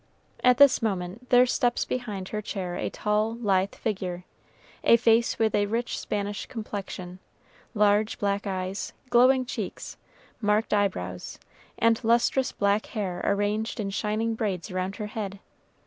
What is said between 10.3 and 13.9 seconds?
marked eyebrows, and lustrous black hair arranged